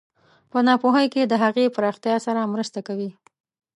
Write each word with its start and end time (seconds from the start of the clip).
په 0.51 0.57
ناپوهۍ 0.67 1.07
کې 1.13 1.21
د 1.27 1.33
هغې 1.43 1.65
پراختیا 1.75 2.15
سره 2.25 2.51
مرسته 2.53 2.79
کوي. 2.87 3.09